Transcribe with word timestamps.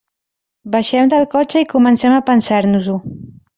Baixem 0.75 1.11
del 1.11 1.27
cotxe 1.35 1.63
i 1.65 1.69
comencem 1.75 2.17
a 2.17 2.25
pensar-nos-ho. 2.33 2.99